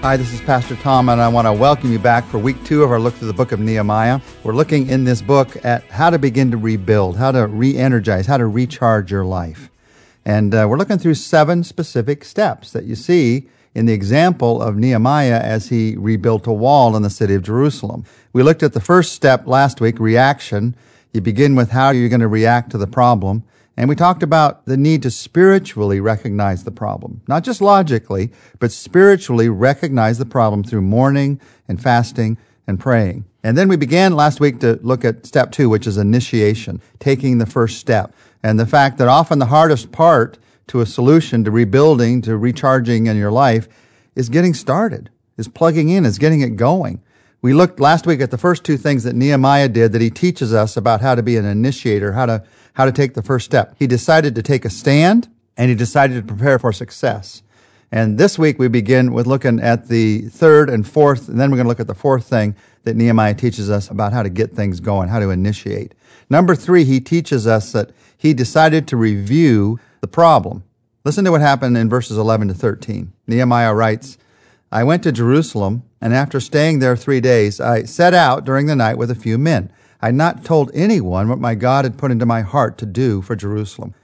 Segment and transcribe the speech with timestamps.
[0.00, 2.84] Hi, this is Pastor Tom, and I want to welcome you back for week two
[2.84, 4.20] of our look through the book of Nehemiah.
[4.44, 8.24] We're looking in this book at how to begin to rebuild, how to re energize,
[8.24, 9.70] how to recharge your life.
[10.24, 14.76] And uh, we're looking through seven specific steps that you see in the example of
[14.76, 18.04] Nehemiah as he rebuilt a wall in the city of Jerusalem.
[18.32, 20.76] We looked at the first step last week, reaction.
[21.12, 23.42] You begin with how you're going to react to the problem.
[23.78, 28.72] And we talked about the need to spiritually recognize the problem, not just logically, but
[28.72, 33.24] spiritually recognize the problem through mourning and fasting and praying.
[33.44, 37.38] And then we began last week to look at step two, which is initiation, taking
[37.38, 38.12] the first step.
[38.42, 43.06] And the fact that often the hardest part to a solution, to rebuilding, to recharging
[43.06, 43.68] in your life
[44.16, 47.00] is getting started, is plugging in, is getting it going.
[47.40, 50.52] We looked last week at the first two things that Nehemiah did that he teaches
[50.52, 52.42] us about how to be an initiator, how to,
[52.72, 53.76] how to take the first step.
[53.78, 57.42] He decided to take a stand and he decided to prepare for success.
[57.92, 61.56] And this week we begin with looking at the third and fourth, and then we're
[61.56, 64.52] going to look at the fourth thing that Nehemiah teaches us about how to get
[64.52, 65.94] things going, how to initiate.
[66.28, 70.64] Number three, he teaches us that he decided to review the problem.
[71.04, 73.12] Listen to what happened in verses 11 to 13.
[73.26, 74.18] Nehemiah writes,
[74.70, 78.76] I went to Jerusalem, and after staying there three days, I set out during the
[78.76, 79.72] night with a few men.
[80.00, 83.20] I had not told anyone what my God had put into my heart to do
[83.20, 83.94] for Jerusalem.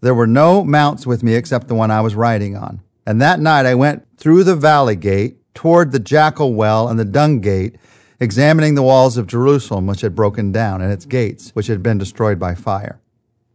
[0.00, 2.80] There were no mounts with me except the one I was riding on.
[3.06, 7.04] And that night I went through the valley gate toward the jackal well and the
[7.04, 7.76] dung gate,
[8.18, 11.98] examining the walls of Jerusalem, which had broken down, and its gates, which had been
[11.98, 13.00] destroyed by fire.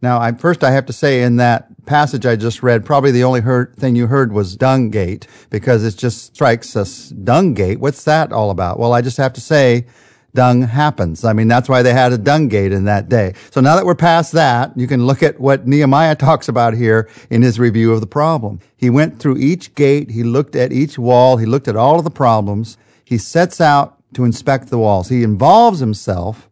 [0.02, 3.24] Now, I, first I have to say in that passage I just read, probably the
[3.24, 7.80] only heard, thing you heard was dung gate because it just strikes us dung gate.
[7.80, 8.78] What's that all about?
[8.78, 9.86] Well, I just have to say
[10.34, 11.24] dung happens.
[11.24, 13.34] I mean, that's why they had a dung gate in that day.
[13.50, 17.08] So now that we're past that, you can look at what Nehemiah talks about here
[17.28, 18.60] in his review of the problem.
[18.76, 20.10] He went through each gate.
[20.10, 21.36] He looked at each wall.
[21.36, 22.78] He looked at all of the problems.
[23.04, 25.08] He sets out to inspect the walls.
[25.08, 26.48] He involves himself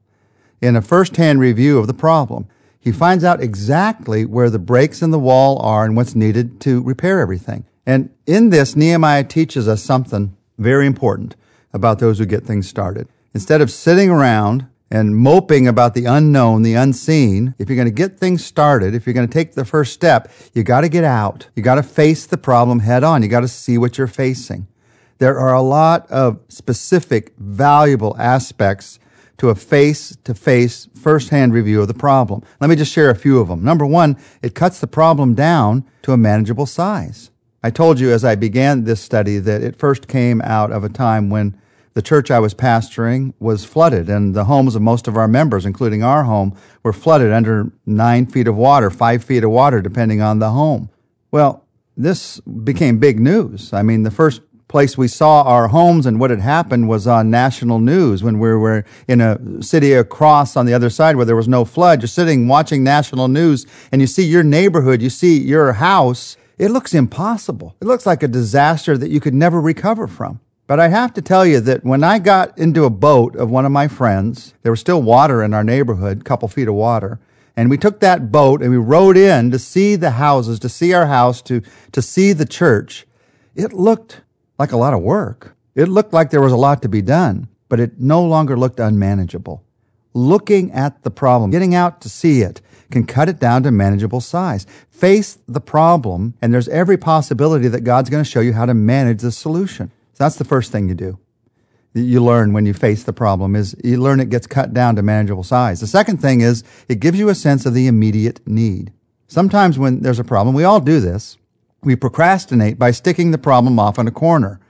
[0.61, 2.49] in a first-hand review of the problem.
[2.89, 6.81] He finds out exactly where the breaks in the wall are and what's needed to
[6.83, 7.67] repair everything.
[7.85, 11.37] And in this, Nehemiah teaches us something very important
[11.75, 13.07] about those who get things started.
[13.35, 17.93] Instead of sitting around and moping about the unknown, the unseen, if you're going to
[17.93, 21.05] get things started, if you're going to take the first step, you got to get
[21.05, 21.47] out.
[21.55, 23.23] You got to face the problem head on.
[23.23, 24.67] You got to see what you're facing.
[25.19, 28.99] There are a lot of specific, valuable aspects
[29.39, 32.43] to a face to face, first hand review of the problem.
[32.61, 33.65] Let me just share a few of them.
[33.65, 37.31] Number one, it cuts the problem down to a manageable size.
[37.63, 40.89] I told you as I began this study that it first came out of a
[40.89, 41.59] time when
[41.95, 45.67] the church I was pastoring was flooded, and the homes of most of our members,
[45.67, 50.21] including our home, were flooded under nine feet of water, five feet of water, depending
[50.21, 50.91] on the home.
[51.33, 51.65] Well,
[51.97, 53.73] this became big news.
[53.73, 57.31] I mean, the first place we saw our homes and what had happened was on
[57.31, 61.35] national news when we were in a city across on the other side where there
[61.35, 62.03] was no flood.
[62.03, 66.37] You're sitting watching national news and you see your neighborhood, you see your house.
[66.59, 67.77] It looks impossible.
[67.81, 70.41] It looks like a disaster that you could never recover from.
[70.67, 73.65] But I have to tell you that when I got into a boat of one
[73.65, 77.19] of my friends, there was still water in our neighborhood, couple feet of water.
[77.57, 80.93] And we took that boat and we rowed in to see the houses, to see
[80.93, 81.63] our house, to,
[81.93, 83.07] to see the church.
[83.57, 84.21] It looked
[84.59, 85.57] like a lot of work.
[85.75, 88.81] It looked like there was a lot to be done, but it no longer looked
[88.81, 89.63] unmanageable.
[90.15, 92.61] Looking at the problem, getting out to see it,
[92.91, 94.67] can cut it down to manageable size.
[94.91, 98.75] Face the problem, and there's every possibility that God's going to show you how to
[98.75, 99.93] manage the solution.
[100.15, 101.19] So that's the first thing you do.
[101.95, 105.03] You learn when you face the problem is you learn it gets cut down to
[105.03, 105.81] manageable size.
[105.81, 108.93] The second thing is it gives you a sense of the immediate need.
[109.27, 111.37] Sometimes when there's a problem, we all do this,
[111.83, 114.61] we procrastinate by sticking the problem off in a corner.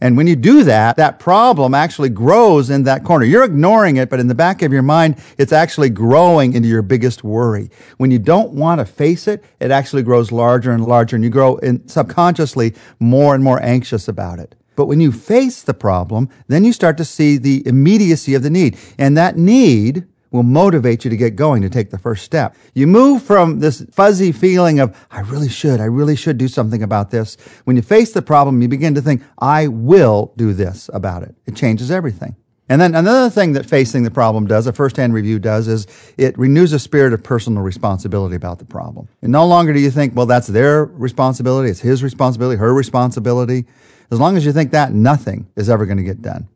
[0.00, 3.24] And when you do that, that problem actually grows in that corner.
[3.24, 6.82] You're ignoring it, but in the back of your mind, it's actually growing into your
[6.82, 7.70] biggest worry.
[7.96, 11.30] When you don't want to face it, it actually grows larger and larger and you
[11.30, 14.54] grow in subconsciously more and more anxious about it.
[14.74, 18.50] But when you face the problem, then you start to see the immediacy of the
[18.50, 18.76] need.
[18.98, 22.54] And that need will motivate you to get going, to take the first step.
[22.74, 26.82] You move from this fuzzy feeling of, I really should, I really should do something
[26.82, 27.36] about this.
[27.64, 31.34] When you face the problem, you begin to think, I will do this about it.
[31.46, 32.36] It changes everything.
[32.68, 35.86] And then another thing that facing the problem does, a first-hand review does, is
[36.16, 39.08] it renews a spirit of personal responsibility about the problem.
[39.22, 43.66] And no longer do you think, well, that's their responsibility, it's his responsibility, her responsibility.
[44.10, 46.48] As long as you think that, nothing is ever going to get done.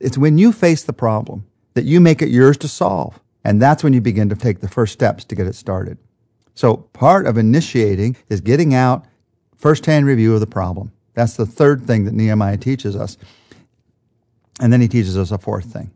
[0.00, 3.20] It's when you face the problem that you make it yours to solve.
[3.44, 5.98] And that's when you begin to take the first steps to get it started.
[6.54, 9.06] So part of initiating is getting out
[9.56, 10.92] first-hand review of the problem.
[11.14, 13.16] That's the third thing that Nehemiah teaches us.
[14.60, 15.90] And then he teaches us a fourth thing.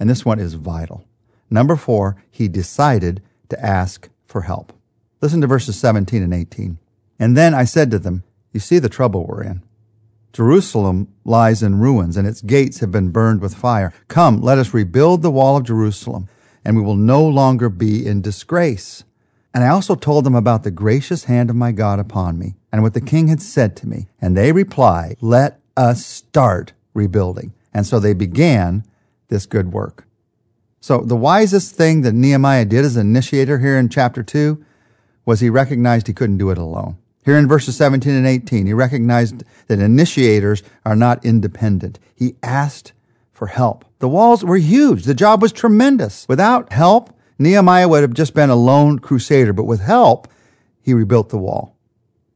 [0.00, 1.04] And this one is vital.
[1.50, 4.72] Number four, he decided to ask for help.
[5.20, 6.78] Listen to verses 17 and 18.
[7.18, 8.22] And then I said to them,
[8.52, 9.62] You see the trouble we're in.
[10.32, 13.92] Jerusalem lies in ruins, and its gates have been burned with fire.
[14.06, 16.28] Come, let us rebuild the wall of Jerusalem,
[16.68, 19.02] and we will no longer be in disgrace.
[19.54, 22.82] And I also told them about the gracious hand of my God upon me, and
[22.82, 24.08] what the king had said to me.
[24.20, 27.54] And they replied, Let us start rebuilding.
[27.72, 28.84] And so they began
[29.28, 30.06] this good work.
[30.78, 34.62] So the wisest thing that Nehemiah did as an initiator here in chapter 2
[35.24, 36.98] was he recognized he couldn't do it alone.
[37.24, 41.98] Here in verses 17 and 18, he recognized that initiators are not independent.
[42.14, 42.92] He asked
[43.38, 43.84] for help.
[44.00, 45.04] The walls were huge.
[45.04, 46.26] The job was tremendous.
[46.28, 50.26] Without help, Nehemiah would have just been a lone crusader, but with help,
[50.82, 51.76] he rebuilt the wall.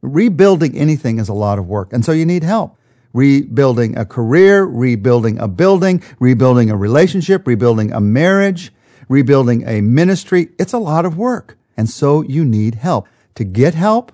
[0.01, 2.77] Rebuilding anything is a lot of work, and so you need help.
[3.11, 8.71] Rebuilding a career, rebuilding a building, rebuilding a relationship, rebuilding a marriage,
[9.09, 11.57] rebuilding a ministry, it's a lot of work.
[11.75, 13.09] And so you need help.
[13.35, 14.13] To get help,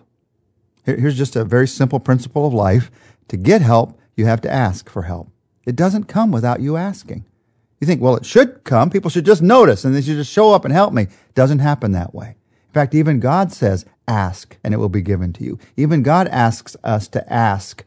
[0.85, 2.89] Here's just a very simple principle of life.
[3.27, 5.29] To get help, you have to ask for help.
[5.69, 7.25] It doesn't come without you asking.
[7.79, 8.89] You think, well, it should come.
[8.89, 11.03] People should just notice and they should just show up and help me.
[11.03, 12.29] It doesn't happen that way.
[12.29, 15.59] In fact, even God says, ask and it will be given to you.
[15.77, 17.85] Even God asks us to ask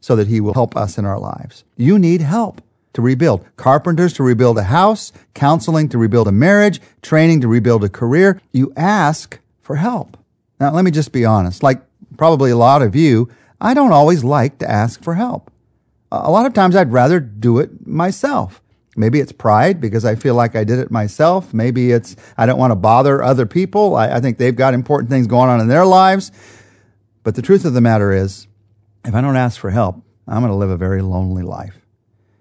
[0.00, 1.64] so that he will help us in our lives.
[1.76, 3.44] You need help to rebuild.
[3.56, 8.40] Carpenters to rebuild a house, counseling to rebuild a marriage, training to rebuild a career.
[8.52, 10.16] You ask for help.
[10.60, 11.64] Now, let me just be honest.
[11.64, 11.82] Like
[12.16, 13.28] probably a lot of you,
[13.60, 15.50] I don't always like to ask for help.
[16.22, 18.60] A lot of times I'd rather do it myself.
[18.96, 21.52] Maybe it's pride because I feel like I did it myself.
[21.52, 23.96] Maybe it's I don't want to bother other people.
[23.96, 26.30] I, I think they've got important things going on in their lives.
[27.24, 28.46] But the truth of the matter is,
[29.04, 29.96] if I don't ask for help,
[30.28, 31.76] I'm going to live a very lonely life.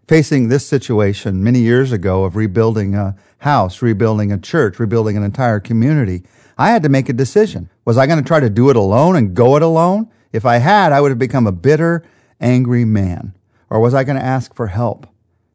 [0.08, 5.24] Facing this situation many years ago of rebuilding a house, rebuilding a church, rebuilding an
[5.24, 6.24] entire community,
[6.58, 7.70] I had to make a decision.
[7.86, 10.10] Was I going to try to do it alone and go it alone?
[10.32, 12.04] If I had, I would have become a bitter,
[12.40, 13.34] angry man.
[13.74, 15.08] Or was I going to ask for help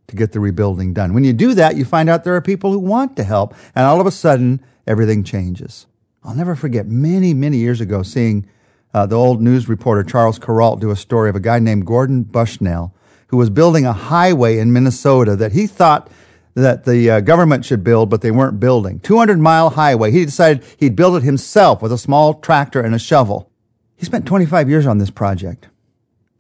[0.08, 1.14] to get the rebuilding done?
[1.14, 3.86] When you do that, you find out there are people who want to help, and
[3.86, 5.86] all of a sudden, everything changes.
[6.24, 8.44] I'll never forget many, many years ago seeing
[8.92, 12.24] uh, the old news reporter Charles Kuralt do a story of a guy named Gordon
[12.24, 12.92] Bushnell
[13.28, 16.10] who was building a highway in Minnesota that he thought
[16.54, 18.98] that the uh, government should build, but they weren't building.
[18.98, 20.10] 200 mile highway.
[20.10, 23.48] He decided he'd build it himself with a small tractor and a shovel.
[23.94, 25.68] He spent 25 years on this project.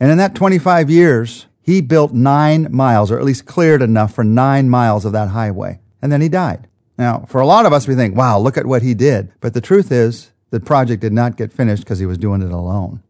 [0.00, 4.24] And in that 25 years, he built nine miles, or at least cleared enough for
[4.24, 5.78] nine miles of that highway.
[6.00, 6.66] And then he died.
[6.96, 9.30] Now, for a lot of us, we think, wow, look at what he did.
[9.40, 12.52] But the truth is, the project did not get finished because he was doing it
[12.52, 13.02] alone.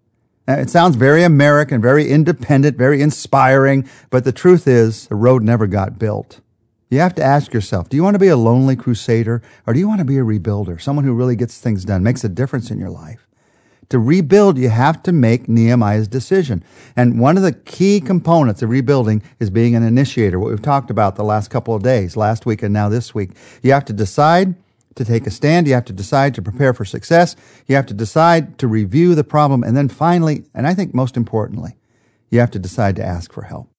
[0.49, 5.45] Now, it sounds very American, very independent, very inspiring, but the truth is, the road
[5.45, 6.41] never got built.
[6.91, 9.79] You have to ask yourself, do you want to be a lonely crusader or do
[9.79, 10.81] you want to be a rebuilder?
[10.81, 13.28] Someone who really gets things done, makes a difference in your life.
[13.91, 16.63] To rebuild, you have to make Nehemiah's decision.
[16.95, 20.91] And one of the key components of rebuilding is being an initiator, what we've talked
[20.91, 23.31] about the last couple of days, last week and now this week.
[23.63, 24.55] You have to decide
[24.95, 25.67] to take a stand.
[25.67, 27.35] You have to decide to prepare for success.
[27.67, 29.63] You have to decide to review the problem.
[29.63, 31.77] And then finally, and I think most importantly,
[32.31, 33.71] you have to decide to ask for help.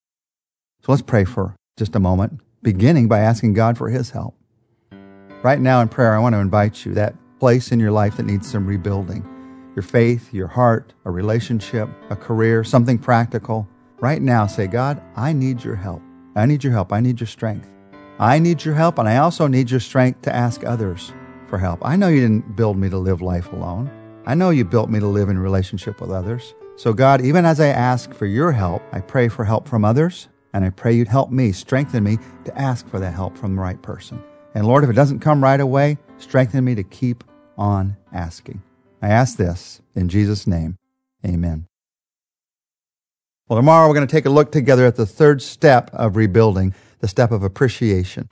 [0.84, 4.36] So let's pray for just a moment beginning by asking God for His help.
[5.44, 8.26] Right now in prayer, I want to invite you that place in your life that
[8.26, 9.24] needs some rebuilding
[9.80, 13.66] your faith, your heart, a relationship, a career, something practical.
[14.02, 16.02] Right now, say, God, I need your help.
[16.36, 16.92] I need your help.
[16.92, 17.70] I need your strength.
[18.20, 21.14] I need your help, and I also need your strength to ask others
[21.48, 21.80] for help.
[21.82, 23.90] I know you didn't build me to live life alone.
[24.26, 26.54] I know you built me to live in relationship with others.
[26.76, 30.28] So, God, even as I ask for your help, I pray for help from others
[30.54, 33.62] and I pray you'd help me, strengthen me to ask for that help from the
[33.62, 34.22] right person.
[34.56, 37.24] And Lord, if it doesn't come right away, strengthen me to keep
[37.58, 38.62] on asking.
[39.02, 40.78] I ask this in Jesus' name.
[41.26, 41.68] Amen.
[43.48, 46.74] Well, tomorrow we're going to take a look together at the third step of rebuilding,
[47.00, 48.30] the step of appreciation.